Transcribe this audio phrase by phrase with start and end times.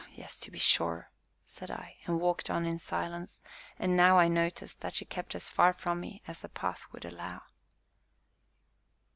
[0.03, 1.11] "Ah, yes, to be sure!"
[1.45, 3.39] said I, and walked on in silence;
[3.77, 7.05] and now I noticed that she kept as far from me as the path would
[7.05, 7.43] allow.